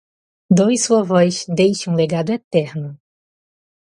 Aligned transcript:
Doe 0.57 0.75
sua 0.85 1.03
voz, 1.13 1.35
deixe 1.57 1.85
um 1.87 1.93
legado 2.01 2.31
eterno 2.39 2.89